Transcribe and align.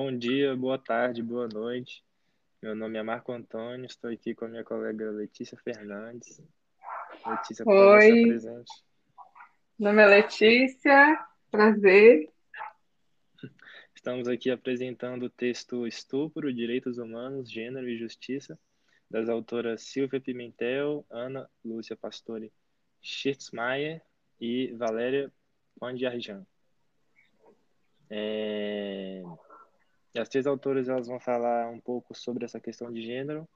Bom 0.00 0.16
dia, 0.16 0.54
boa 0.54 0.78
tarde, 0.78 1.20
boa 1.20 1.48
noite. 1.48 2.04
Meu 2.62 2.72
nome 2.72 2.96
é 2.96 3.02
Marco 3.02 3.32
Antônio, 3.32 3.84
estou 3.84 4.08
aqui 4.08 4.32
com 4.32 4.44
a 4.44 4.48
minha 4.48 4.62
colega 4.62 5.10
Letícia 5.10 5.58
Fernandes. 5.58 6.40
Letícia, 7.26 7.64
por 7.64 7.74
favor, 7.74 8.00
se 8.00 8.12
Oi, 8.12 8.22
apresente. 8.22 8.72
meu 9.76 9.90
nome 9.90 10.02
é 10.04 10.06
Letícia, 10.06 11.26
prazer. 11.50 12.30
Estamos 13.92 14.28
aqui 14.28 14.52
apresentando 14.52 15.24
o 15.24 15.30
texto 15.30 15.84
Estupro, 15.84 16.54
Direitos 16.54 16.98
Humanos, 16.98 17.50
Gênero 17.50 17.88
e 17.88 17.98
Justiça, 17.98 18.56
das 19.10 19.28
autoras 19.28 19.82
Silvia 19.82 20.20
Pimentel, 20.20 21.04
Ana 21.10 21.50
Lúcia 21.64 21.96
Pastore 21.96 22.52
Schirtzmaier 23.02 24.00
e 24.40 24.72
Valéria 24.74 25.32
Pandiarjan. 25.76 26.46
É... 28.08 29.24
As 30.16 30.28
três 30.28 30.46
autoras 30.46 30.88
elas 30.88 31.06
vão 31.06 31.20
falar 31.20 31.70
um 31.70 31.80
pouco 31.80 32.14
sobre 32.14 32.44
essa 32.44 32.58
questão 32.58 32.92
de 32.92 33.02
gênero, 33.02 33.48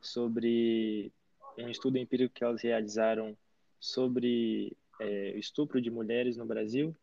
sobre 0.00 1.12
um 1.58 1.68
estudo 1.68 1.98
empírico 1.98 2.34
que 2.34 2.44
elas 2.44 2.62
realizaram 2.62 3.36
sobre 3.78 4.76
é, 5.00 5.32
o 5.34 5.38
estupro 5.38 5.80
de 5.80 5.90
mulheres 5.90 6.36
no 6.36 6.44
Brasil 6.44 6.94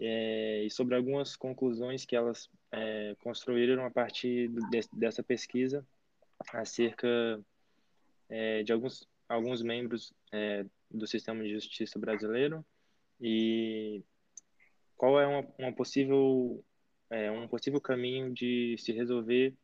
é, 0.00 0.62
e 0.64 0.70
sobre 0.70 0.94
algumas 0.94 1.36
conclusões 1.36 2.04
que 2.04 2.16
elas 2.16 2.48
é, 2.70 3.16
construíram 3.22 3.84
a 3.84 3.90
partir 3.90 4.48
de, 4.48 4.80
dessa 4.92 5.22
pesquisa 5.22 5.86
acerca 6.52 7.40
é, 8.28 8.62
de 8.62 8.72
alguns, 8.72 9.08
alguns 9.28 9.62
membros 9.62 10.12
é, 10.32 10.64
do 10.90 11.06
sistema 11.06 11.42
de 11.42 11.50
justiça 11.50 11.98
brasileiro 11.98 12.64
e 13.20 14.02
qual 14.96 15.20
é 15.20 15.26
uma, 15.26 15.46
uma 15.58 15.72
possível 15.72 16.64
é, 17.10 17.30
um 17.30 17.48
possível 17.48 17.80
caminho 17.80 18.32
de 18.32 18.76
se 18.78 18.92
resolver 18.92 19.54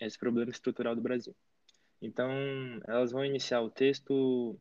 esse 0.00 0.18
problema 0.18 0.50
estrutural 0.50 0.94
do 0.94 1.02
Brasil. 1.02 1.34
Então, 2.00 2.30
elas 2.86 3.12
vão 3.12 3.24
iniciar 3.24 3.60
o 3.60 3.70
texto 3.70 4.58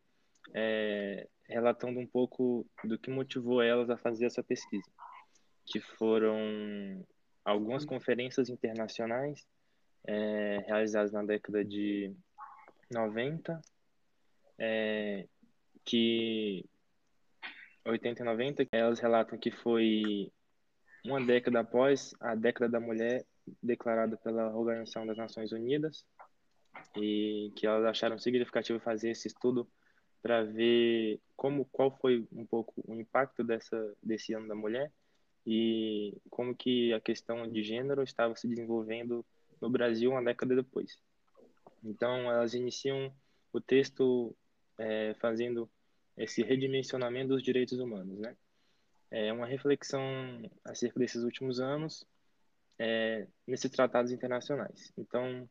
é, 0.53 1.27
relatando 1.47 1.99
um 1.99 2.07
pouco 2.07 2.65
do 2.83 2.97
que 2.97 3.09
motivou 3.09 3.61
elas 3.61 3.89
a 3.89 3.97
fazer 3.97 4.25
essa 4.25 4.43
pesquisa, 4.43 4.89
que 5.65 5.79
foram 5.79 7.05
algumas 7.43 7.85
conferências 7.85 8.49
internacionais 8.49 9.45
é, 10.05 10.63
realizadas 10.67 11.11
na 11.11 11.23
década 11.23 11.63
de 11.65 12.15
90, 12.91 13.59
é, 14.59 15.27
que 15.83 16.65
80 17.85 18.21
e 18.21 18.25
90, 18.25 18.67
elas 18.71 18.99
relatam 18.99 19.39
que 19.39 19.51
foi 19.51 20.31
uma 21.03 21.23
década 21.23 21.61
após 21.61 22.13
a 22.19 22.35
década 22.35 22.69
da 22.69 22.79
mulher 22.79 23.25
declarada 23.61 24.17
pela 24.17 24.55
Organização 24.55 25.05
das 25.05 25.17
Nações 25.17 25.51
Unidas 25.51 26.05
e 26.95 27.51
que 27.55 27.65
elas 27.65 27.85
acharam 27.85 28.19
significativo 28.19 28.79
fazer 28.79 29.11
esse 29.11 29.27
estudo 29.27 29.67
para 30.21 30.43
ver 30.43 31.19
como 31.35 31.65
qual 31.65 31.97
foi 31.97 32.27
um 32.31 32.45
pouco 32.45 32.73
o 32.85 32.93
impacto 32.93 33.43
dessa 33.43 33.95
desse 34.01 34.33
ano 34.33 34.47
da 34.47 34.55
mulher 34.55 34.91
e 35.45 36.15
como 36.29 36.55
que 36.55 36.93
a 36.93 37.01
questão 37.01 37.49
de 37.49 37.63
gênero 37.63 38.03
estava 38.03 38.35
se 38.35 38.47
desenvolvendo 38.47 39.25
no 39.59 39.69
Brasil 39.69 40.11
uma 40.11 40.23
década 40.23 40.55
depois. 40.55 40.99
Então 41.83 42.31
elas 42.31 42.53
iniciam 42.53 43.11
o 43.51 43.59
texto 43.59 44.35
é, 44.77 45.15
fazendo 45.15 45.69
esse 46.15 46.43
redimensionamento 46.43 47.29
dos 47.29 47.41
direitos 47.41 47.79
humanos, 47.79 48.19
né? 48.19 48.35
É 49.11 49.31
uma 49.33 49.45
reflexão 49.45 50.01
acerca 50.63 50.99
desses 50.99 51.23
últimos 51.23 51.59
anos 51.59 52.05
é, 52.79 53.27
nesses 53.45 53.69
tratados 53.69 54.11
internacionais. 54.11 54.91
Então, 54.97 55.49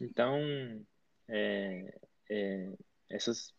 então 0.00 0.38
é, 1.28 1.98
é, 2.30 2.72
essas 3.10 3.52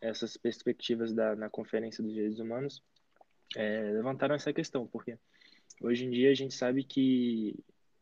essas 0.00 0.36
perspectivas 0.36 1.12
da, 1.12 1.36
na 1.36 1.50
Conferência 1.50 2.02
dos 2.02 2.12
Direitos 2.12 2.38
Humanos 2.38 2.82
é, 3.54 3.92
levantaram 3.92 4.34
essa 4.34 4.52
questão, 4.52 4.86
porque 4.86 5.18
hoje 5.80 6.04
em 6.04 6.10
dia 6.10 6.30
a 6.30 6.34
gente 6.34 6.54
sabe 6.54 6.84
que, 6.84 7.54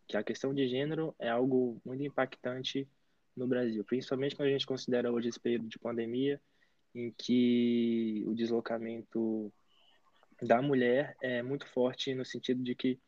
que 0.06 0.16
a 0.16 0.22
questão 0.22 0.54
de 0.54 0.68
gênero 0.68 1.14
é 1.18 1.28
algo 1.28 1.80
muito 1.84 2.04
impactante 2.04 2.88
no 3.36 3.46
Brasil, 3.46 3.84
principalmente 3.84 4.36
quando 4.36 4.48
a 4.48 4.52
gente 4.52 4.66
considera 4.66 5.10
hoje 5.12 5.28
esse 5.28 5.40
período 5.40 5.68
de 5.68 5.78
pandemia, 5.78 6.40
em 6.94 7.10
que 7.10 8.24
o 8.26 8.34
deslocamento 8.34 9.52
da 10.40 10.62
mulher 10.62 11.16
é 11.20 11.42
muito 11.42 11.66
forte 11.68 12.14
no 12.14 12.24
sentido 12.24 12.62
de 12.62 12.74
que 12.74 12.98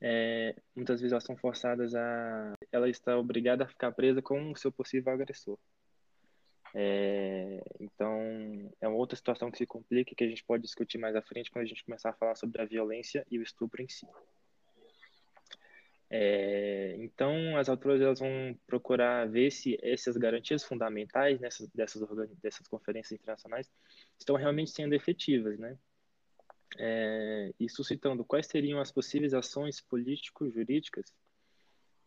é, 0.00 0.54
muitas 0.74 1.00
vezes 1.00 1.12
elas 1.12 1.24
são 1.24 1.36
forçadas 1.36 1.94
a 1.94 2.52
ela 2.70 2.88
está 2.88 3.16
obrigada 3.16 3.64
a 3.64 3.68
ficar 3.68 3.92
presa 3.92 4.20
com 4.20 4.52
o 4.52 4.56
seu 4.56 4.70
possível 4.70 5.12
agressor. 5.12 5.58
É, 6.74 7.62
então 7.80 8.20
é 8.80 8.86
uma 8.86 8.98
outra 8.98 9.16
situação 9.16 9.50
que 9.50 9.56
se 9.56 9.66
complica 9.66 10.14
que 10.14 10.24
a 10.24 10.28
gente 10.28 10.44
pode 10.44 10.62
discutir 10.62 10.98
mais 10.98 11.16
à 11.16 11.22
frente 11.22 11.50
quando 11.50 11.64
a 11.64 11.68
gente 11.68 11.84
começar 11.84 12.10
a 12.10 12.14
falar 12.14 12.34
sobre 12.34 12.60
a 12.60 12.66
violência 12.66 13.26
e 13.30 13.38
o 13.38 13.42
estupro 13.42 13.80
em 13.80 13.88
si. 13.88 14.06
É, 16.10 16.94
então 16.98 17.56
as 17.56 17.68
autoras 17.68 18.00
elas 18.00 18.20
vão 18.20 18.56
procurar 18.66 19.26
ver 19.26 19.50
se 19.50 19.78
essas 19.82 20.16
garantias 20.16 20.62
fundamentais 20.62 21.40
nessas 21.40 21.68
dessas 21.70 22.00
dessas 22.40 22.68
conferências 22.68 23.18
internacionais 23.18 23.68
estão 24.16 24.36
realmente 24.36 24.70
sendo 24.70 24.94
efetivas 24.94 25.58
né 25.58 25.76
é, 26.78 27.52
e 27.58 27.68
suscitando 27.68 28.24
quais 28.24 28.46
seriam 28.46 28.80
as 28.80 28.90
possíveis 28.90 29.34
ações 29.34 29.80
político-jurídicas 29.80 31.12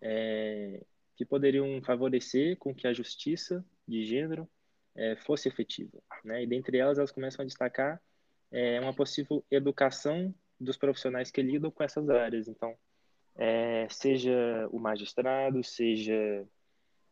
é, 0.02 0.84
que 1.16 1.26
poderiam 1.26 1.82
favorecer 1.82 2.58
com 2.58 2.74
que 2.74 2.88
a 2.88 2.94
justiça 2.94 3.66
de 3.88 4.06
gênero 4.06 4.50
é, 4.96 5.16
fosse 5.18 5.48
efetiva. 5.48 6.02
Né? 6.24 6.44
E 6.44 6.48
dentre 6.48 6.78
elas, 6.78 6.98
elas 6.98 7.12
começam 7.12 7.44
a 7.44 7.46
destacar 7.46 8.02
é, 8.52 8.80
uma 8.80 8.94
possível 8.94 9.44
educação 9.50 10.34
dos 10.60 10.78
profissionais 10.78 11.32
que 11.32 11.42
lidam 11.42 11.72
com 11.72 11.84
essas 11.84 12.10
áreas. 12.10 12.48
Então, 12.48 12.76
é, 13.36 13.88
seja 13.90 14.68
o 14.72 14.80
magistrado, 14.80 15.64
seja 15.64 16.46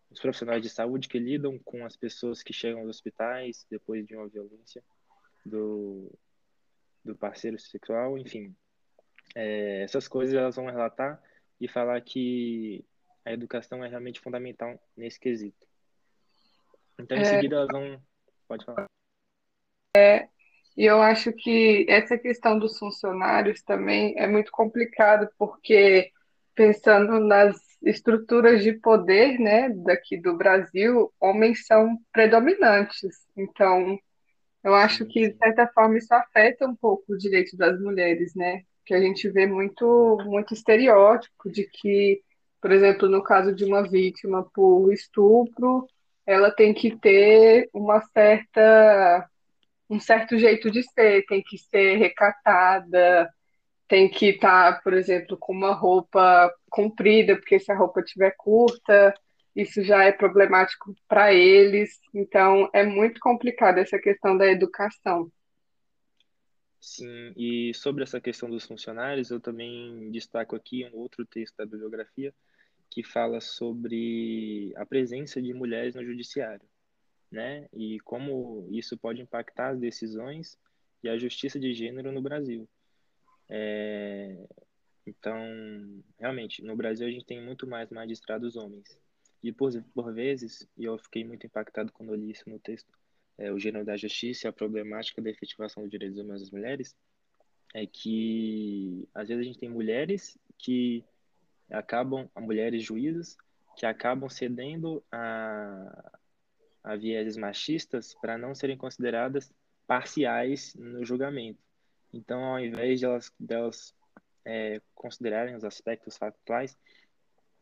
os 0.09 0.19
profissionais 0.19 0.62
de 0.62 0.69
saúde 0.69 1.07
que 1.07 1.19
lidam 1.19 1.59
com 1.59 1.86
as 1.86 1.96
pessoas 1.96 2.41
que 2.41 2.53
chegam 2.53 2.81
aos 2.81 2.90
hospitais 2.90 3.66
depois 3.69 4.06
de 4.06 4.16
uma 4.16 4.28
violência 4.28 4.84
do, 5.46 6.12
do 7.07 7.16
parceiro 7.16 7.57
sexual, 7.59 8.18
enfim. 8.18 8.56
É, 9.35 9.84
essas 9.84 10.07
coisas 10.07 10.35
elas 10.35 10.56
vão 10.56 10.66
relatar 10.66 11.22
e 11.59 11.68
falar 11.68 12.00
que 12.01 12.85
a 13.25 13.34
educação 13.34 13.84
é 13.84 13.90
realmente 13.90 14.19
fundamental 14.19 14.79
nesse 14.95 15.19
quesito. 15.19 15.68
Então, 17.00 17.18
em 17.18 17.22
é, 17.22 17.25
seguida, 17.25 17.57
elas 17.57 17.68
vão. 17.69 18.01
Pode 18.47 18.66
falar. 18.66 18.85
É, 19.95 20.28
e 20.75 20.85
eu 20.85 21.01
acho 21.01 21.34
que 21.34 21.85
essa 21.90 22.18
questão 22.18 22.57
dos 22.57 22.78
funcionários 22.78 23.62
também 23.63 24.18
é 24.18 24.28
muito 24.28 24.51
complicado, 24.51 25.28
porque 25.38 26.12
pensando 26.56 27.19
nas 27.19 27.57
estruturas 27.84 28.63
de 28.63 28.74
poder, 28.74 29.39
né, 29.39 29.69
daqui 29.69 30.18
do 30.18 30.35
Brasil, 30.35 31.13
homens 31.19 31.66
são 31.66 31.97
predominantes. 32.12 33.28
Então, 33.35 34.00
eu 34.67 34.75
acho 34.75 35.05
que, 35.05 35.29
de 35.29 35.38
certa 35.38 35.66
forma, 35.67 35.97
isso 35.97 36.13
afeta 36.13 36.67
um 36.67 36.75
pouco 36.75 37.13
o 37.13 37.17
direito 37.17 37.55
das 37.55 37.79
mulheres, 37.79 38.35
né? 38.35 38.63
Que 38.85 38.94
a 38.94 39.00
gente 39.00 39.29
vê 39.29 39.47
muito, 39.47 40.17
muito 40.25 40.53
estereótipo 40.53 41.50
de 41.50 41.63
que, 41.63 42.22
por 42.61 42.72
exemplo, 42.72 43.07
no 43.07 43.23
caso 43.23 43.56
de 43.56 43.63
uma 43.63 43.88
vítima 43.88 44.44
por 44.53 44.91
estupro, 44.91 45.88
ela 46.25 46.51
tem 46.51 46.73
que 46.73 46.94
ter 46.97 47.69
uma 47.73 48.01
certa, 48.13 49.29
um 49.89 50.01
certo 50.01 50.38
jeito 50.38 50.69
de 50.69 50.83
ser, 50.83 51.25
tem 51.27 51.41
que 51.41 51.57
ser 51.57 51.95
recatada, 51.95 53.29
tem 53.88 54.09
que 54.09 54.31
estar, 54.31 54.83
por 54.83 54.94
exemplo, 54.94 55.38
com 55.38 55.53
uma 55.53 55.73
roupa 55.73 56.51
comprida, 56.69 57.38
porque 57.38 57.57
se 57.57 57.71
a 57.71 57.75
roupa 57.77 58.01
estiver 58.01 58.36
curta, 58.38 59.13
isso 59.57 59.83
já 59.83 60.04
é 60.04 60.12
problemático 60.12 60.95
para 61.07 61.33
eles. 61.33 62.00
Então, 62.13 62.69
é 62.71 62.86
muito 62.86 63.19
complicado 63.19 63.80
essa 63.80 63.98
questão 63.98 64.38
da 64.38 64.45
educação. 64.45 65.31
Sim, 66.80 67.33
e 67.36 67.74
sobre 67.74 68.04
essa 68.04 68.21
questão 68.21 68.48
dos 68.51 68.65
funcionários, 68.65 69.31
eu 69.31 69.39
também 69.39 70.12
destaco 70.12 70.56
aqui 70.56 70.86
um 70.86 70.95
outro 70.95 71.25
texto 71.25 71.56
da 71.57 71.65
bibliografia 71.65 72.31
que 72.88 73.04
fala 73.04 73.42
sobre 73.42 74.71
a 74.77 74.86
presença 74.86 75.42
de 75.42 75.51
mulheres 75.56 75.95
no 75.95 76.06
judiciário, 76.06 76.65
né? 77.31 77.68
E 77.74 78.00
como 78.01 78.69
isso 78.71 78.95
pode 78.95 79.21
impactar 79.21 79.69
as 79.69 79.80
decisões 79.80 80.56
e 81.04 81.09
a 81.09 81.18
justiça 81.18 81.59
de 81.59 81.74
gênero 81.74 82.12
no 82.12 82.21
Brasil. 82.21 82.69
É... 83.50 84.38
Então, 85.06 85.36
realmente, 86.19 86.63
no 86.63 86.75
Brasil 86.75 87.07
a 87.07 87.12
gente 87.12 87.25
tem 87.25 87.42
muito 87.44 87.65
mais 87.65 87.89
magistrados 87.89 88.56
homens. 88.56 89.06
E 89.47 89.51
por, 89.53 89.71
por 89.94 90.13
vezes, 90.13 90.67
e 90.77 90.83
eu 90.83 90.97
fiquei 90.97 91.23
muito 91.23 91.45
impactado 91.45 91.89
quando 91.94 92.13
li 92.13 92.31
isso 92.31 92.49
no 92.49 92.59
texto, 92.59 92.91
é, 93.38 93.49
o 93.49 93.57
gênero 93.57 93.85
da 93.85 93.95
justiça 93.95 94.45
e 94.45 94.49
a 94.49 94.51
problemática 94.51 95.21
da 95.21 95.29
efetivação 95.29 95.83
dos 95.83 95.89
direitos 95.89 96.17
humanos 96.17 96.41
das 96.41 96.51
mulheres, 96.51 96.94
é 97.73 97.88
que 97.88 99.07
às 99.15 99.29
vezes 99.29 99.41
a 99.41 99.45
gente 99.45 99.57
tem 99.57 99.69
mulheres 99.69 100.38
que 100.57 101.01
acabam, 101.71 102.29
mulheres 102.38 102.83
juízes, 102.83 103.38
que 103.77 103.85
acabam 103.85 104.29
cedendo 104.29 105.01
a, 105.09 106.19
a 106.83 106.97
vieses 106.97 107.38
machistas 107.38 108.13
para 108.15 108.38
não 108.38 108.53
serem 108.53 108.75
consideradas 108.75 109.49
parciais 109.88 110.75
no 110.75 111.05
julgamento. 111.05 111.63
Então, 112.11 112.44
ao 112.44 112.59
invés 112.59 112.99
de 112.99 113.05
elas, 113.05 113.33
delas 113.39 113.95
é, 114.44 114.81
considerarem 114.94 115.55
os 115.55 115.63
aspectos 115.63 116.17
factuais 116.17 116.77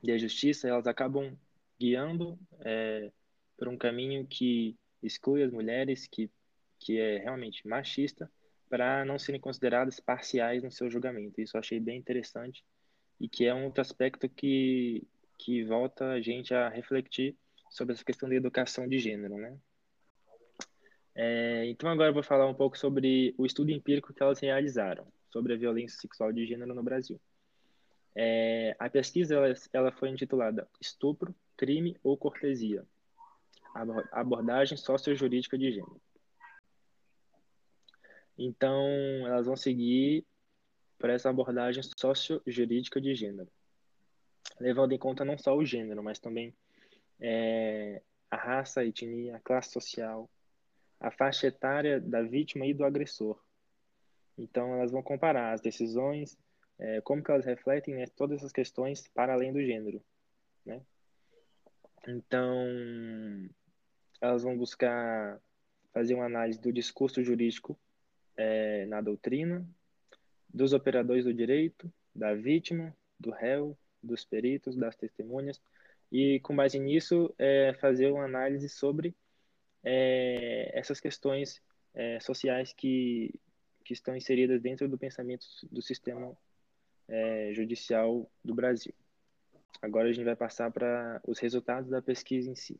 da 0.03 0.17
justiça, 0.17 0.67
elas 0.67 0.87
acabam 0.87 1.37
guiando 1.79 2.39
é, 2.61 3.11
por 3.57 3.67
um 3.67 3.77
caminho 3.77 4.25
que 4.27 4.77
exclui 5.01 5.43
as 5.43 5.51
mulheres, 5.51 6.07
que, 6.07 6.29
que 6.79 6.99
é 6.99 7.17
realmente 7.17 7.67
machista, 7.67 8.29
para 8.69 9.05
não 9.05 9.19
serem 9.19 9.39
consideradas 9.39 9.99
parciais 9.99 10.63
no 10.63 10.71
seu 10.71 10.89
julgamento. 10.89 11.39
Isso 11.39 11.55
eu 11.55 11.59
achei 11.59 11.79
bem 11.79 11.97
interessante 11.97 12.63
e 13.19 13.29
que 13.29 13.45
é 13.45 13.53
um 13.53 13.65
outro 13.65 13.81
aspecto 13.81 14.27
que, 14.27 15.07
que 15.37 15.63
volta 15.63 16.11
a 16.11 16.21
gente 16.21 16.53
a 16.53 16.69
refletir 16.69 17.35
sobre 17.69 17.93
essa 17.93 18.03
questão 18.03 18.27
da 18.27 18.35
educação 18.35 18.87
de 18.87 18.99
gênero, 18.99 19.37
né? 19.37 19.57
É, 21.13 21.65
então 21.67 21.89
agora 21.89 22.09
eu 22.09 22.13
vou 22.13 22.23
falar 22.23 22.45
um 22.45 22.53
pouco 22.53 22.77
sobre 22.77 23.33
o 23.37 23.45
estudo 23.45 23.71
empírico 23.71 24.13
que 24.13 24.21
elas 24.21 24.39
realizaram 24.39 25.07
sobre 25.31 25.53
a 25.53 25.57
violência 25.57 25.97
sexual 25.97 26.31
de 26.33 26.45
gênero 26.45 26.73
no 26.73 26.83
Brasil. 26.83 27.19
É, 28.13 28.75
a 28.79 28.89
pesquisa 28.89 29.35
ela, 29.35 29.53
ela 29.73 29.91
foi 29.91 30.09
intitulada 30.09 30.67
Estupro, 30.79 31.33
Crime 31.57 31.97
ou 32.03 32.17
Cortesia? 32.17 32.85
Abordagem 34.11 34.77
Sociojurídica 34.77 35.57
de 35.57 35.71
Gênero. 35.71 36.01
Então, 38.37 38.85
elas 39.25 39.45
vão 39.45 39.55
seguir 39.55 40.25
por 40.97 41.09
essa 41.09 41.29
abordagem 41.29 41.83
sociojurídica 41.97 42.99
de 42.99 43.15
gênero, 43.15 43.49
levando 44.59 44.93
em 44.93 44.97
conta 44.97 45.23
não 45.23 45.37
só 45.37 45.55
o 45.55 45.65
gênero, 45.65 46.03
mas 46.03 46.19
também 46.19 46.53
é, 47.19 48.01
a 48.29 48.35
raça, 48.35 48.81
a 48.81 48.85
etnia, 48.85 49.37
a 49.37 49.39
classe 49.39 49.71
social, 49.71 50.29
a 50.99 51.11
faixa 51.11 51.47
etária 51.47 51.99
da 51.99 52.21
vítima 52.21 52.65
e 52.65 52.73
do 52.73 52.83
agressor. 52.83 53.41
Então, 54.37 54.73
elas 54.73 54.91
vão 54.91 55.01
comparar 55.01 55.53
as 55.53 55.61
decisões, 55.61 56.37
é, 56.77 56.99
como 57.01 57.23
que 57.23 57.31
elas 57.31 57.45
refletem 57.45 57.95
né, 57.95 58.05
todas 58.07 58.39
essas 58.39 58.51
questões 58.51 59.07
para 59.09 59.33
além 59.33 59.53
do 59.53 59.63
gênero, 59.63 60.03
né? 60.65 60.81
Então, 62.07 62.67
elas 64.21 64.43
vão 64.43 64.57
buscar 64.57 65.39
fazer 65.93 66.13
uma 66.13 66.25
análise 66.25 66.59
do 66.59 66.71
discurso 66.71 67.23
jurídico 67.23 67.77
é, 68.37 68.85
na 68.85 69.01
doutrina, 69.01 69.67
dos 70.53 70.73
operadores 70.73 71.25
do 71.25 71.33
direito, 71.33 71.91
da 72.13 72.33
vítima, 72.33 72.95
do 73.19 73.31
réu, 73.31 73.77
dos 74.01 74.23
peritos, 74.23 74.75
das 74.75 74.95
testemunhas, 74.95 75.61
e 76.11 76.39
com 76.41 76.55
base 76.55 76.79
nisso 76.79 77.33
é, 77.37 77.73
fazer 77.79 78.11
uma 78.11 78.25
análise 78.25 78.69
sobre 78.69 79.15
é, 79.83 80.77
essas 80.77 80.99
questões 80.99 81.61
é, 81.93 82.19
sociais 82.19 82.73
que, 82.73 83.33
que 83.83 83.93
estão 83.93 84.15
inseridas 84.15 84.61
dentro 84.61 84.87
do 84.87 84.97
pensamento 84.97 85.45
do 85.71 85.81
sistema 85.81 86.37
é, 87.07 87.51
judicial 87.53 88.29
do 88.43 88.53
Brasil. 88.53 88.93
Agora 89.81 90.09
a 90.09 90.11
gente 90.11 90.25
vai 90.25 90.35
passar 90.35 90.71
para 90.71 91.21
os 91.27 91.39
resultados 91.39 91.89
da 91.89 92.01
pesquisa 92.01 92.49
em 92.49 92.55
si. 92.55 92.79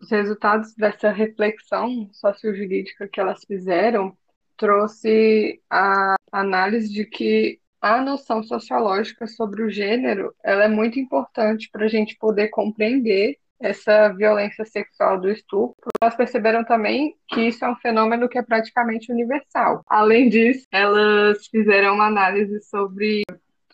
Os 0.00 0.10
resultados 0.10 0.74
dessa 0.74 1.10
reflexão 1.10 2.08
sociojurídica 2.12 3.08
que 3.08 3.20
elas 3.20 3.44
fizeram 3.44 4.16
trouxe 4.56 5.60
a 5.70 6.16
análise 6.32 6.92
de 6.92 7.04
que 7.04 7.60
a 7.80 8.00
noção 8.00 8.42
sociológica 8.42 9.26
sobre 9.26 9.62
o 9.62 9.70
gênero 9.70 10.32
ela 10.42 10.64
é 10.64 10.68
muito 10.68 11.00
importante 11.00 11.68
para 11.70 11.84
a 11.84 11.88
gente 11.88 12.16
poder 12.16 12.48
compreender 12.48 13.36
essa 13.58 14.08
violência 14.08 14.64
sexual 14.64 15.20
do 15.20 15.30
estupro. 15.30 15.90
Elas 16.00 16.16
perceberam 16.16 16.64
também 16.64 17.16
que 17.28 17.42
isso 17.42 17.64
é 17.64 17.70
um 17.70 17.76
fenômeno 17.76 18.28
que 18.28 18.38
é 18.38 18.42
praticamente 18.42 19.10
universal. 19.10 19.82
Além 19.86 20.28
disso, 20.28 20.66
elas 20.72 21.46
fizeram 21.46 21.94
uma 21.94 22.06
análise 22.06 22.60
sobre 22.62 23.22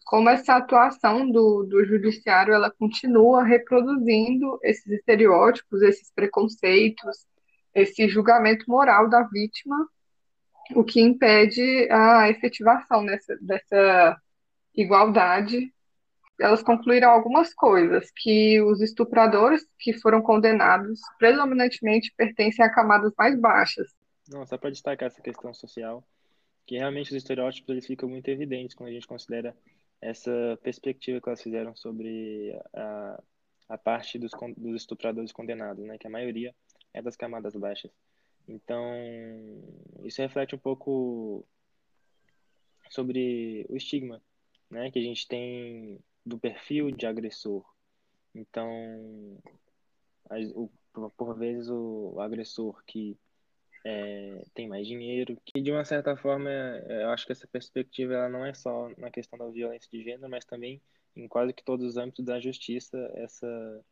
como 0.09 0.31
essa 0.31 0.57
atuação 0.57 1.31
do, 1.31 1.65
do 1.65 1.85
judiciário 1.85 2.55
ela 2.55 2.71
continua 2.71 3.45
reproduzindo 3.45 4.59
esses 4.63 4.87
estereótipos, 4.87 5.83
esses 5.83 6.11
preconceitos, 6.11 7.27
esse 7.75 8.09
julgamento 8.09 8.65
moral 8.67 9.11
da 9.11 9.23
vítima 9.25 9.87
o 10.75 10.83
que 10.83 10.99
impede 10.99 11.91
a 11.91 12.31
efetivação 12.31 13.05
dessa, 13.05 13.37
dessa 13.37 14.17
igualdade. 14.75 15.71
Elas 16.41 16.63
concluíram 16.63 17.11
algumas 17.11 17.53
coisas, 17.53 18.11
que 18.17 18.63
os 18.63 18.81
estupradores 18.81 19.67
que 19.79 19.93
foram 19.93 20.23
condenados 20.23 21.01
predominantemente 21.19 22.15
pertencem 22.17 22.65
a 22.65 22.73
camadas 22.73 23.13
mais 23.19 23.39
baixas. 23.39 23.89
Não, 24.27 24.47
só 24.47 24.57
para 24.57 24.71
destacar 24.71 25.09
essa 25.09 25.21
questão 25.21 25.53
social, 25.53 26.03
que 26.67 26.79
realmente 26.79 27.11
os 27.11 27.17
estereótipos 27.17 27.69
eles 27.69 27.87
ficam 27.87 28.09
muito 28.09 28.29
evidentes 28.29 28.75
quando 28.75 28.89
a 28.89 28.93
gente 28.93 29.07
considera 29.07 29.55
essa 30.01 30.59
perspectiva 30.63 31.21
que 31.21 31.29
elas 31.29 31.43
fizeram 31.43 31.75
sobre 31.75 32.59
a, 32.73 33.23
a 33.69 33.79
parte 33.79 34.19
dos, 34.19 34.33
dos 34.57 34.77
estupradores 34.77 35.33
condenados, 35.33 35.85
né, 35.85 35.99
que 35.99 36.07
a 36.07 36.11
maioria 36.11 36.55
é 36.95 37.03
das 37.03 37.17
camadas 37.17 37.55
baixas. 37.55 37.91
Então, 38.47 38.83
isso 40.05 40.23
reflete 40.23 40.55
um 40.55 40.59
pouco 40.59 41.47
sobre 42.91 43.67
o 43.69 43.77
estigma, 43.77 44.23
né, 44.71 44.91
que 44.91 44.99
a 44.99 45.03
gente 45.03 45.29
tem 45.29 46.01
do 46.25 46.39
perfil 46.39 46.91
de 46.91 47.07
agressor. 47.07 47.65
Então, 48.35 48.71
por 51.17 51.37
vezes 51.37 51.69
o 51.69 52.19
agressor 52.21 52.83
que 52.87 53.19
é, 53.85 54.43
tem 54.55 54.69
mais 54.69 54.87
dinheiro, 54.87 55.37
que 55.45 55.61
de 55.61 55.71
uma 55.71 55.85
certa 55.85 56.17
forma 56.17 56.51
eu 56.51 57.11
acho 57.11 57.27
que 57.27 57.33
essa 57.33 57.47
perspectiva 57.47 58.15
ela 58.15 58.29
não 58.29 58.45
é 58.45 58.53
só 58.55 58.91
na 58.97 59.11
questão 59.11 59.39
da 59.39 59.49
violência 59.49 59.89
de 59.93 60.03
gênero, 60.03 60.29
mas 60.29 60.45
também 60.45 60.81
em 61.17 61.27
quase 61.29 61.53
que 61.53 61.65
todos 61.65 61.87
os 61.87 61.97
âmbitos 61.97 62.25
da 62.25 62.41
justiça 62.41 62.99
essa 63.15 63.85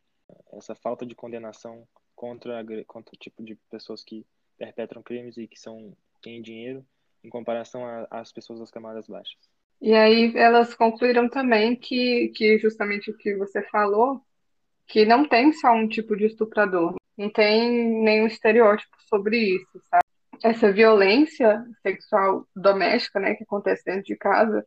essa 0.52 0.74
falta 0.74 1.06
de 1.06 1.14
condenação 1.14 1.86
contra 2.14 2.64
contra 2.86 3.14
o 3.14 3.18
tipo 3.18 3.42
de 3.44 3.54
pessoas 3.70 4.02
que 4.02 4.26
perpetram 4.58 5.02
crimes 5.02 5.36
e 5.36 5.46
que 5.46 5.58
são 5.58 5.96
têm 6.22 6.42
dinheiro 6.42 6.84
em 7.22 7.28
comparação 7.28 7.82
às 8.10 8.32
pessoas 8.32 8.60
das 8.60 8.70
camadas 8.70 9.06
baixas. 9.06 9.38
E 9.80 9.92
aí 9.92 10.32
elas 10.36 10.74
concluíram 10.74 11.28
também 11.28 11.76
que, 11.76 12.28
que 12.34 12.58
justamente 12.58 13.10
o 13.10 13.16
que 13.16 13.36
você 13.36 13.62
falou, 13.62 14.20
que 14.86 15.04
não 15.04 15.28
tem 15.28 15.52
só 15.52 15.72
um 15.72 15.86
tipo 15.86 16.16
de 16.16 16.26
estuprador, 16.26 16.96
não 17.16 17.30
tem 17.30 18.02
nenhum 18.02 18.26
estereótipo 18.26 18.96
sobre 19.08 19.38
isso, 19.38 19.80
sabe? 19.90 20.04
Essa 20.42 20.70
violência 20.70 21.64
sexual 21.82 22.46
doméstica, 22.54 23.18
né, 23.18 23.34
que 23.34 23.44
acontece 23.44 23.84
dentro 23.84 24.02
de 24.02 24.16
casa, 24.16 24.66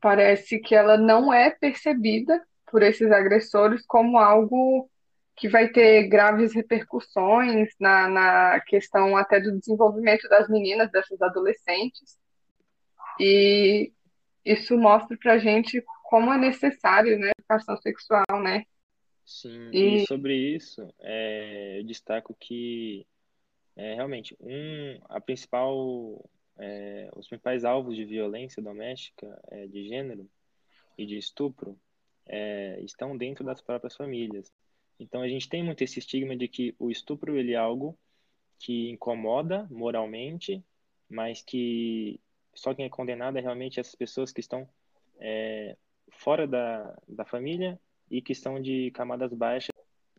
parece 0.00 0.58
que 0.60 0.74
ela 0.74 0.96
não 0.96 1.32
é 1.32 1.50
percebida 1.50 2.40
por 2.70 2.82
esses 2.82 3.10
agressores 3.10 3.84
como 3.86 4.18
algo 4.18 4.88
que 5.36 5.48
vai 5.48 5.68
ter 5.68 6.06
graves 6.06 6.54
repercussões 6.54 7.70
na, 7.80 8.08
na 8.08 8.60
questão 8.60 9.16
até 9.16 9.40
do 9.40 9.58
desenvolvimento 9.58 10.28
das 10.28 10.48
meninas, 10.48 10.90
dessas 10.90 11.20
adolescentes. 11.20 12.18
E 13.18 13.92
isso 14.44 14.76
mostra 14.78 15.16
para 15.20 15.34
a 15.34 15.38
gente 15.38 15.82
como 16.04 16.32
é 16.32 16.38
necessário, 16.38 17.18
né, 17.18 17.30
educação 17.38 17.76
sexual, 17.78 18.24
né? 18.42 18.64
Sim, 19.30 19.70
e, 19.72 20.02
e 20.02 20.06
sobre 20.08 20.34
isso, 20.34 20.92
é, 20.98 21.78
eu 21.78 21.84
destaco 21.84 22.34
que 22.34 23.06
é, 23.76 23.94
realmente 23.94 24.36
um, 24.40 25.00
a 25.08 25.20
principal, 25.20 26.28
é, 26.58 27.08
os 27.14 27.28
principais 27.28 27.64
alvos 27.64 27.94
de 27.94 28.04
violência 28.04 28.60
doméstica 28.60 29.40
é, 29.52 29.68
de 29.68 29.86
gênero 29.86 30.28
e 30.98 31.06
de 31.06 31.16
estupro 31.16 31.78
estão 32.82 33.16
dentro 33.16 33.44
das 33.44 33.60
próprias 33.60 33.96
famílias. 33.96 34.52
Então 35.00 35.20
a 35.20 35.28
gente 35.28 35.48
tem 35.48 35.64
muito 35.64 35.82
esse 35.82 35.98
estigma 35.98 36.36
de 36.36 36.46
que 36.46 36.74
o 36.78 36.90
estupro 36.90 37.36
ele 37.36 37.54
é 37.54 37.56
algo 37.56 37.98
que 38.58 38.88
incomoda 38.90 39.66
moralmente, 39.68 40.64
mas 41.08 41.42
que 41.42 42.20
só 42.54 42.72
quem 42.72 42.84
é 42.84 42.88
condenado 42.88 43.36
é 43.36 43.40
realmente 43.40 43.80
essas 43.80 43.96
pessoas 43.96 44.32
que 44.32 44.40
estão 44.40 44.68
fora 46.12 46.46
da, 46.46 46.96
da 47.08 47.24
família 47.24 47.80
e 48.10 48.20
que 48.20 48.34
são 48.34 48.60
de 48.60 48.90
camadas 48.92 49.32
baixas. 49.32 49.70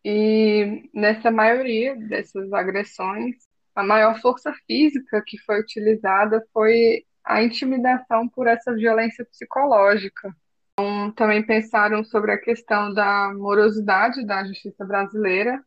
E 0.03 0.89
nessa 0.93 1.29
maioria 1.29 1.95
dessas 1.95 2.51
agressões, 2.53 3.35
a 3.75 3.83
maior 3.83 4.19
força 4.19 4.53
física 4.65 5.23
que 5.25 5.37
foi 5.39 5.59
utilizada 5.59 6.43
foi 6.53 7.05
a 7.23 7.43
intimidação 7.43 8.27
por 8.27 8.47
essa 8.47 8.73
violência 8.73 9.25
psicológica. 9.25 10.35
Então, 10.73 11.11
também 11.11 11.45
pensaram 11.45 12.03
sobre 12.03 12.31
a 12.31 12.39
questão 12.39 12.93
da 12.93 13.31
morosidade 13.33 14.25
da 14.25 14.43
justiça 14.43 14.83
brasileira, 14.83 15.63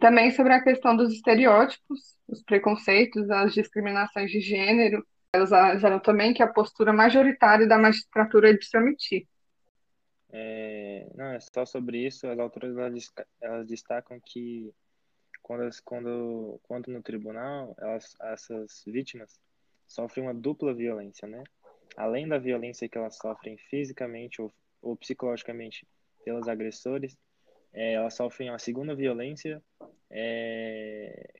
também 0.00 0.30
sobre 0.30 0.54
a 0.54 0.62
questão 0.62 0.96
dos 0.96 1.12
estereótipos, 1.12 2.16
os 2.26 2.42
preconceitos, 2.42 3.30
as 3.30 3.52
discriminações 3.52 4.30
de 4.30 4.40
gênero. 4.40 5.04
Elas 5.32 5.52
analisaram 5.52 6.00
também 6.00 6.32
que 6.32 6.42
a 6.42 6.46
postura 6.46 6.92
majoritária 6.92 7.66
da 7.66 7.76
magistratura 7.76 8.50
é 8.50 8.52
de 8.54 8.64
se 8.64 8.78
omitir. 8.78 9.26
É, 10.36 11.06
não, 11.14 11.26
é 11.26 11.38
só 11.38 11.64
sobre 11.64 12.04
isso. 12.04 12.26
As 12.26 12.38
autoras 12.40 12.76
elas, 12.76 13.12
elas 13.40 13.66
destacam 13.68 14.18
que 14.20 14.74
quando, 15.40 15.70
quando, 15.84 16.60
quando 16.64 16.90
no 16.90 17.00
tribunal, 17.00 17.76
elas, 17.78 18.16
essas 18.20 18.82
vítimas 18.84 19.38
sofrem 19.86 20.26
uma 20.26 20.34
dupla 20.34 20.74
violência, 20.74 21.28
né? 21.28 21.44
Além 21.96 22.26
da 22.26 22.36
violência 22.36 22.88
que 22.88 22.98
elas 22.98 23.16
sofrem 23.16 23.56
fisicamente 23.56 24.42
ou, 24.42 24.52
ou 24.82 24.96
psicologicamente 24.96 25.86
pelos 26.24 26.48
agressores, 26.48 27.16
é, 27.72 27.92
elas 27.92 28.14
sofrem 28.14 28.50
uma 28.50 28.58
segunda 28.58 28.92
violência 28.92 29.62
é, 30.10 31.32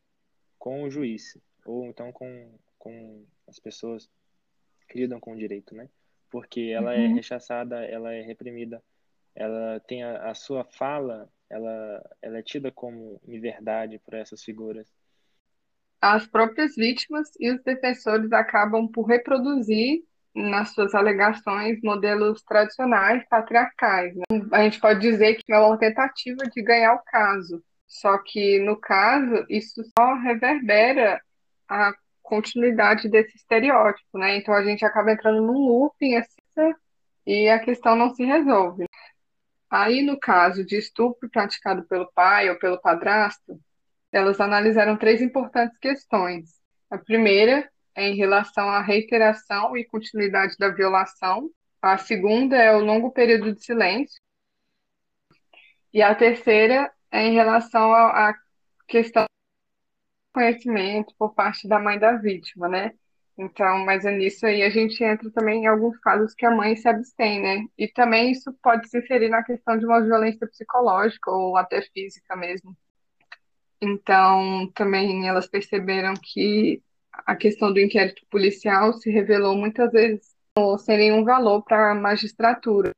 com 0.57 0.85
o 0.85 0.91
juiz, 0.91 1.37
ou 1.67 1.87
então 1.87 2.13
com, 2.13 2.57
com 2.79 3.27
as 3.49 3.59
pessoas 3.59 4.09
que 4.89 4.99
lidam 5.01 5.19
com 5.19 5.33
o 5.33 5.37
direito, 5.37 5.75
né? 5.75 5.89
Porque 6.35 6.73
ela 6.75 6.93
é 6.93 6.99
uhum. 6.99 7.05
é 7.12 7.14
rechaçada, 7.14 7.85
ela 7.85 8.12
é 8.12 8.21
reprimida, 8.21 8.83
ela 9.37 9.79
tem 9.87 10.03
a, 10.03 10.31
a 10.31 10.35
sua 10.35 10.64
fala, 10.64 11.31
ela, 11.49 12.11
ela 12.21 12.38
é 12.38 12.43
tida 12.43 12.73
como 12.73 13.21
inverdade 13.25 14.00
por 14.00 14.14
essas 14.14 14.43
figuras. 14.43 14.93
As 16.00 16.26
próprias 16.26 16.75
vítimas 16.75 17.31
e 17.38 17.53
os 17.53 17.62
defensores 17.62 18.33
acabam 18.33 18.88
por 18.88 19.05
reproduzir 19.05 20.03
nas 20.35 20.71
suas 20.71 20.93
alegações 20.93 21.81
modelos 21.85 22.43
tradicionais 22.43 23.25
patriarcais. 23.29 24.17
Né? 24.17 24.25
A 24.50 24.64
gente 24.64 24.81
pode 24.81 24.99
dizer 24.99 25.37
que 25.37 25.53
é 25.53 25.59
uma 25.61 25.79
tentativa 25.79 26.43
de 26.53 26.62
ganhar 26.62 26.95
o 26.95 27.05
caso, 27.05 27.62
só 27.87 28.19
que 28.19 28.59
no 28.59 28.76
caso 28.76 29.47
isso 29.49 29.85
só 29.97 30.14
reverbera 30.14 31.23
a 31.69 31.95
continuidade 32.25 33.09
desse 33.09 33.37
estereótipo, 33.37 34.19
né? 34.19 34.37
Então 34.37 34.54
a 34.54 34.64
gente 34.64 34.85
acaba 34.85 35.12
entrando 35.12 35.43
num 35.43 35.69
looping 35.69 36.16
assim, 36.16 36.75
e 37.26 37.49
a 37.49 37.59
questão 37.61 37.95
não 37.95 38.12
se 38.14 38.25
resolve. 38.25 38.87
Aí, 39.71 40.02
no 40.02 40.19
caso 40.19 40.64
de 40.64 40.76
estupro 40.76 41.28
praticado 41.31 41.87
pelo 41.87 42.11
pai 42.12 42.50
ou 42.50 42.59
pelo 42.59 42.81
padrasto, 42.81 43.61
elas 44.12 44.40
analisaram 44.40 44.97
três 44.97 45.21
importantes 45.21 45.76
questões. 45.78 46.61
A 46.90 46.99
primeira 46.99 47.69
é 47.95 48.09
em 48.09 48.14
relação 48.14 48.69
à 48.69 48.81
reiteração 48.81 49.76
e 49.76 49.85
continuidade 49.85 50.57
da 50.59 50.69
violação. 50.69 51.50
A 51.83 51.99
segunda 51.99 52.57
é 52.57 52.75
o 52.75 52.81
longo 52.81 53.11
período 53.11 53.54
de 53.54 53.64
silêncio. 53.64 54.21
E 55.93 56.02
a 56.02 56.14
terceira 56.14 56.93
é 57.11 57.23
em 57.26 57.35
relação 57.35 57.93
à 57.93 58.35
questão 58.87 59.26
conhecimento 60.35 61.14
por 61.19 61.33
parte 61.35 61.67
da 61.69 61.79
mãe 61.79 61.99
da 61.99 62.17
vítima, 62.17 62.69
né? 62.69 62.93
Então, 63.38 63.85
mas 63.85 64.05
é 64.05 64.12
nisso 64.12 64.47
aí 64.47 64.62
a 64.62 64.71
gente 64.71 65.03
entra 65.03 65.31
também 65.31 65.64
em 65.64 65.67
alguns 65.67 65.99
casos 65.99 66.35
que 66.35 66.47
a 66.47 66.50
mãe 66.50 66.76
se 66.76 66.88
abstém, 66.88 67.41
né? 67.41 67.67
E 67.79 67.88
também 67.88 68.31
isso 68.31 68.53
pode 68.62 68.88
se 68.88 68.99
inserir 68.99 69.29
na 69.29 69.43
questão 69.43 69.79
de 69.79 69.87
uma 69.87 70.00
violência 70.03 70.47
psicológica 70.47 71.31
ou 71.31 71.57
até 71.57 71.83
física 71.83 72.37
mesmo. 72.37 72.76
Então, 73.81 74.71
também 74.75 75.29
elas 75.29 75.47
perceberam 75.49 76.14
que 76.14 76.83
a 77.12 77.37
questão 77.37 77.73
do 77.73 77.81
inquérito 77.81 78.25
policial 78.31 78.93
se 78.95 79.11
revelou 79.11 79.57
muitas 79.57 79.91
vezes 79.93 80.35
sem 80.79 80.97
nenhum 80.97 81.25
valor 81.25 81.62
para 81.62 81.91
a 81.91 81.95
magistratura, 81.95 82.93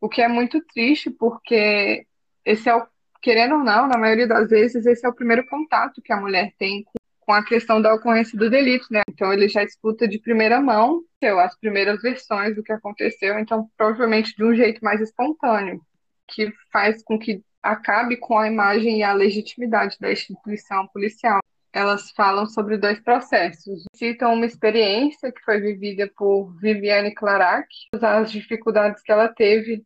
o 0.00 0.08
que 0.08 0.22
é 0.22 0.28
muito 0.28 0.64
triste 0.72 1.10
porque 1.10 2.06
esse 2.44 2.68
é 2.68 2.74
o, 2.74 2.86
querendo 3.22 3.54
ou 3.54 3.64
não, 3.64 3.86
na 3.86 3.96
maioria 3.96 4.26
das 4.26 4.50
vezes, 4.50 4.84
esse 4.84 5.06
é 5.06 5.08
o 5.08 5.14
primeiro 5.14 5.46
contato 5.46 6.02
que 6.02 6.12
a 6.12 6.20
mulher 6.20 6.52
tem 6.58 6.84
com, 7.20 7.32
a 7.32 7.44
questão 7.44 7.80
da 7.80 7.94
ocorrência 7.94 8.36
do 8.36 8.50
delito, 8.50 8.86
né? 8.90 9.02
Então 9.08 9.32
ele 9.32 9.48
já 9.48 9.62
escuta 9.62 10.06
de 10.06 10.18
primeira 10.18 10.60
mão 10.60 11.02
as 11.40 11.56
primeiras 11.56 12.02
versões 12.02 12.56
do 12.56 12.64
que 12.64 12.72
aconteceu, 12.72 13.38
então 13.38 13.70
provavelmente 13.76 14.34
de 14.36 14.44
um 14.44 14.52
jeito 14.52 14.84
mais 14.84 15.00
espontâneo, 15.00 15.80
que 16.26 16.52
faz 16.72 17.00
com 17.04 17.16
que 17.16 17.40
acabe 17.62 18.16
com 18.16 18.36
a 18.36 18.48
imagem 18.48 18.98
e 18.98 19.02
a 19.04 19.12
legitimidade 19.12 19.96
da 20.00 20.10
instituição 20.10 20.88
policial 20.88 21.38
elas 21.72 22.10
falam 22.10 22.46
sobre 22.46 22.76
dois 22.76 23.00
processos. 23.00 23.84
Citam 23.94 24.34
uma 24.34 24.44
experiência 24.44 25.32
que 25.32 25.40
foi 25.42 25.58
vivida 25.60 26.10
por 26.16 26.52
Viviane 26.60 27.14
Clarac, 27.14 27.66
as 27.94 28.30
dificuldades 28.30 29.02
que 29.02 29.10
ela 29.10 29.28
teve 29.28 29.82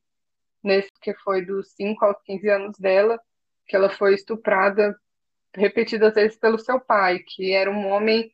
nesse 0.67 0.91
que 1.01 1.15
foi 1.15 1.45
dos 1.45 1.73
5 1.73 2.05
aos 2.05 2.21
15 2.25 2.49
anos 2.49 2.79
dela, 2.79 3.21
que 3.67 3.77
ela 3.77 3.89
foi 3.89 4.15
estuprada 4.15 4.99
repetidas 5.55 6.15
vezes 6.15 6.37
pelo 6.37 6.59
seu 6.59 6.81
pai, 6.81 7.21
que 7.21 7.53
era 7.53 7.71
um 7.71 7.87
homem 7.89 8.31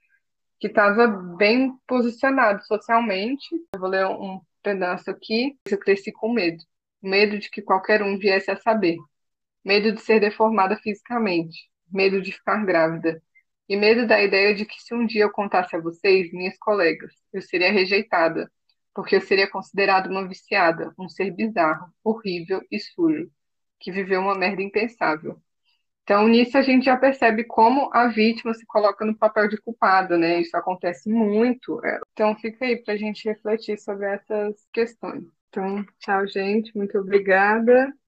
que 0.59 0.67
estava 0.67 1.07
bem 1.07 1.73
posicionado 1.87 2.65
socialmente. 2.65 3.49
Eu 3.75 3.81
vou 3.81 3.89
ler 3.89 4.07
um 4.07 4.41
pedaço 4.63 5.11
aqui. 5.11 5.57
Eu 5.69 5.79
cresci 5.79 6.11
com 6.13 6.33
medo. 6.33 6.63
Medo 7.03 7.39
de 7.39 7.51
que 7.51 7.63
qualquer 7.63 8.03
um 8.03 8.19
viesse 8.19 8.51
a 8.51 8.57
saber. 8.57 8.97
Medo 9.65 9.93
de 9.93 10.01
ser 10.01 10.21
deformada 10.21 10.77
fisicamente. 10.77 11.69
Medo 11.91 12.21
de 12.21 12.33
ficar 12.33 12.65
grávida 12.65 13.23
e 13.73 13.77
medo 13.77 14.07
da 14.07 14.23
ideia 14.23 14.55
de 14.55 14.67
que 14.67 14.83
se 14.83 14.95
um 14.95 15.07
dia 15.07 15.23
eu 15.23 15.31
contasse 15.31 15.75
a 15.75 15.81
vocês, 15.81 16.31
minhas 16.33 16.59
colegas, 16.59 17.13
eu 17.33 17.41
seria 17.41 17.73
rejeitada, 17.73 18.51
porque 18.95 19.17
eu 19.17 19.21
seria 19.21 19.51
considerada 19.51 20.09
uma 20.11 20.27
viciada, 20.27 20.95
um 20.99 21.09
ser 21.09 21.31
bizarro, 21.31 21.93
horrível 22.05 22.63
e 22.71 22.79
sujo, 22.79 23.31
que 23.81 23.93
viveu 23.93 24.21
uma 24.21 24.35
merda 24.35 24.63
impensável. 24.63 25.41
Então, 26.03 26.27
nisso 26.27 26.59
a 26.59 26.63
gente 26.63 26.85
já 26.85 26.97
percebe 26.97 27.45
como 27.45 27.89
a 27.93 28.09
vítima 28.09 28.53
se 28.55 28.67
coloca 28.67 29.05
no 29.05 29.17
papel 29.17 29.49
de 29.49 29.57
culpada, 29.57 30.19
né? 30.19 30.41
Isso 30.41 30.57
acontece 30.57 31.09
muito. 31.09 31.81
Então, 32.13 32.35
fica 32.37 32.65
aí 32.65 32.83
para 32.83 32.95
a 32.95 32.97
gente 32.97 33.29
refletir 33.29 33.79
sobre 33.79 34.07
essas 34.07 34.67
questões. 34.73 35.25
Então, 35.49 35.85
tchau, 36.01 36.27
gente. 36.27 36.77
Muito 36.77 36.99
obrigada. 36.99 37.93